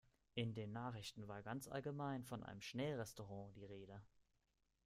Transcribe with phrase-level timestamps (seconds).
[0.33, 4.01] In den Nachrichten war ganz allgemein von einem Schnellrestaurant die Rede.